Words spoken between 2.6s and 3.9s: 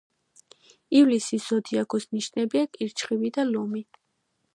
კირჩხიბი და ლომი.